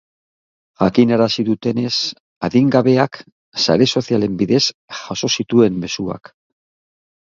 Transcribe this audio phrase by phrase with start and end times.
[0.83, 1.91] Jakinarazi dutenez,
[2.49, 3.23] adingabeak
[3.67, 4.67] sare sozialen bidez
[5.05, 6.39] jaso zituen mezuak.